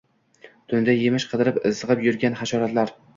[0.71, 2.95] Tunda yemish qidirib izg‘ib yurgan hasharotlar